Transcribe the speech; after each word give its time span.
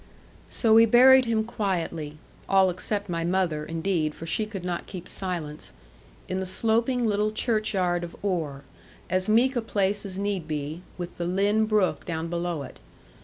So 0.49 0.73
we 0.73 0.87
buried 0.87 1.25
him 1.25 1.43
quietly 1.43 2.17
all 2.49 2.71
except 2.71 3.07
my 3.07 3.23
mother, 3.23 3.63
indeed, 3.63 4.15
for 4.15 4.25
she 4.25 4.47
could 4.47 4.65
not 4.65 4.87
keep 4.87 5.07
silence 5.07 5.71
in 6.27 6.39
the 6.39 6.45
sloping 6.47 7.05
little 7.05 7.31
churchyard 7.31 8.03
of 8.03 8.15
Oare, 8.23 8.63
as 9.11 9.29
meek 9.29 9.55
a 9.55 9.61
place 9.61 10.03
as 10.03 10.17
need 10.17 10.47
be, 10.47 10.81
with 10.97 11.17
the 11.19 11.25
Lynn 11.27 11.67
brook 11.67 12.03
down 12.03 12.29
below 12.29 12.63
it. 12.63 12.79